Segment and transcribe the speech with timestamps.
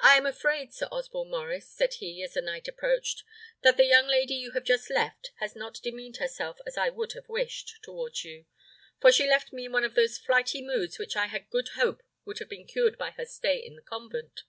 [0.00, 3.24] "I am afraid, Sir Osborne Maurice," said he, as the knight approached,
[3.60, 7.12] "that the young lady you have just left has not demeaned herself as I could
[7.12, 8.46] have wished, towards you;
[9.02, 12.02] for she left me in one of those flighty moods which I had good hope
[12.24, 14.44] would have been cured by her stay in the convent."